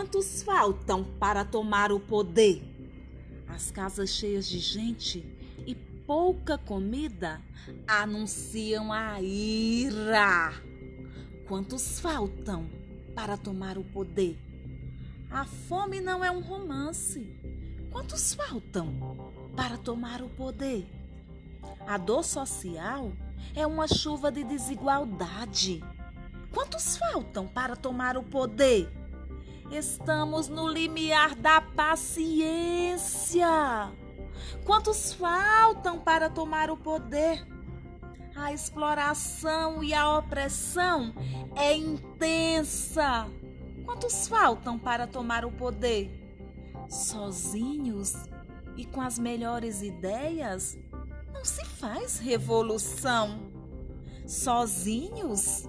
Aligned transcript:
Quantos 0.00 0.42
faltam 0.42 1.04
para 1.04 1.44
tomar 1.44 1.92
o 1.92 2.00
poder? 2.00 2.62
As 3.46 3.70
casas 3.70 4.08
cheias 4.08 4.48
de 4.48 4.58
gente 4.58 5.22
e 5.66 5.74
pouca 5.74 6.56
comida 6.56 7.38
anunciam 7.86 8.94
a 8.94 9.20
ira. 9.20 10.54
Quantos 11.46 12.00
faltam 12.00 12.66
para 13.14 13.36
tomar 13.36 13.76
o 13.76 13.84
poder? 13.84 14.38
A 15.30 15.44
fome 15.44 16.00
não 16.00 16.24
é 16.24 16.30
um 16.30 16.40
romance. 16.40 17.36
Quantos 17.92 18.32
faltam 18.32 19.34
para 19.54 19.76
tomar 19.76 20.22
o 20.22 20.30
poder? 20.30 20.88
A 21.86 21.98
dor 21.98 22.24
social 22.24 23.12
é 23.54 23.66
uma 23.66 23.86
chuva 23.86 24.32
de 24.32 24.44
desigualdade. 24.44 25.84
Quantos 26.50 26.96
faltam 26.96 27.46
para 27.46 27.76
tomar 27.76 28.16
o 28.16 28.22
poder? 28.22 28.99
Estamos 29.70 30.48
no 30.48 30.68
limiar 30.68 31.36
da 31.36 31.60
paciência. 31.60 33.46
Quantos 34.64 35.14
faltam 35.14 35.98
para 35.98 36.28
tomar 36.28 36.70
o 36.70 36.76
poder? 36.76 37.46
A 38.34 38.52
exploração 38.52 39.82
e 39.84 39.94
a 39.94 40.18
opressão 40.18 41.14
é 41.54 41.76
intensa. 41.76 43.28
Quantos 43.84 44.26
faltam 44.26 44.76
para 44.76 45.06
tomar 45.06 45.44
o 45.44 45.52
poder? 45.52 46.10
Sozinhos 46.88 48.14
e 48.76 48.84
com 48.84 49.00
as 49.00 49.18
melhores 49.20 49.82
ideias, 49.82 50.76
não 51.32 51.44
se 51.44 51.64
faz 51.64 52.18
revolução. 52.18 53.52
Sozinhos 54.26 55.68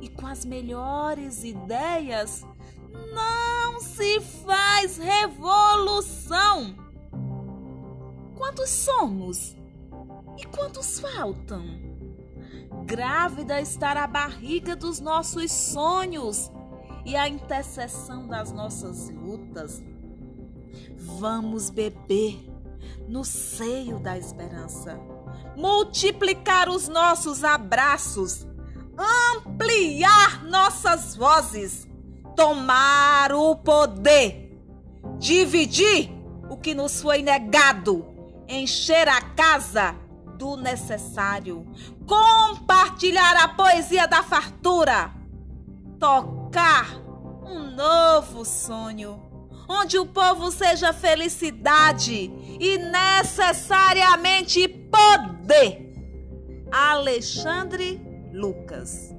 e 0.00 0.08
com 0.08 0.26
as 0.26 0.44
melhores 0.44 1.42
ideias, 1.42 2.44
não 3.12 3.80
se 3.80 4.20
faz 4.20 4.96
revolução. 4.96 6.74
Quantos 8.36 8.70
somos 8.70 9.56
e 10.36 10.44
quantos 10.46 11.00
faltam? 11.00 11.64
Grávida 12.84 13.60
está 13.60 13.92
a 13.92 14.06
barriga 14.06 14.76
dos 14.76 15.00
nossos 15.00 15.50
sonhos 15.50 16.50
e 17.04 17.16
a 17.16 17.28
intercessão 17.28 18.26
das 18.26 18.52
nossas 18.52 19.10
lutas. 19.10 19.82
Vamos 20.96 21.70
beber 21.70 22.50
no 23.08 23.24
seio 23.24 23.98
da 23.98 24.18
esperança, 24.18 24.98
multiplicar 25.56 26.68
os 26.68 26.88
nossos 26.88 27.44
abraços, 27.44 28.46
ampliar 29.36 30.44
nossas 30.44 31.14
vozes, 31.14 31.86
tomar 32.34 33.32
o 33.32 33.56
poder, 33.56 34.58
dividir 35.18 36.10
o 36.48 36.56
que 36.56 36.74
nos 36.74 37.00
foi 37.00 37.22
negado, 37.22 38.06
encher 38.48 39.08
a 39.08 39.20
casa 39.20 39.96
do 40.36 40.56
necessário, 40.56 41.66
compartilhar 42.06 43.36
a 43.42 43.48
poesia 43.48 44.06
da 44.06 44.22
fartura, 44.22 45.12
tocar 45.98 46.96
um 47.44 47.70
novo 47.74 48.44
sonho, 48.44 49.22
onde 49.68 49.98
o 49.98 50.06
povo 50.06 50.50
seja 50.50 50.92
felicidade 50.92 52.30
e 52.60 52.78
necessariamente 52.78 54.68
poder. 54.68 55.82
Alexandre 56.70 58.00
Lucas 58.32 59.14